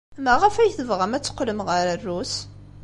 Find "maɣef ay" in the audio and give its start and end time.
0.23-0.71